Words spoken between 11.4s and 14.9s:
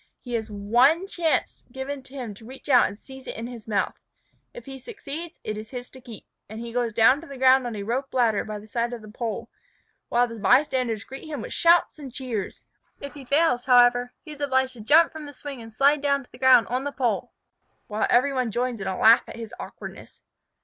with shouts and cheers. If he fails, however, he is obliged to